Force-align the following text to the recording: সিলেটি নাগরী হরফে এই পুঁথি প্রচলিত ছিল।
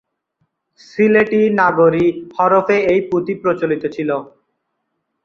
সিলেটি 0.81 1.41
নাগরী 1.59 2.05
হরফে 2.37 2.77
এই 2.91 3.01
পুঁথি 3.09 3.33
প্রচলিত 3.41 3.83
ছিল। 3.95 4.09